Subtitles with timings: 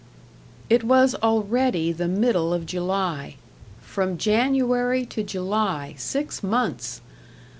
[0.67, 3.35] It was already the middle of July.
[3.83, 7.01] From January to July six months!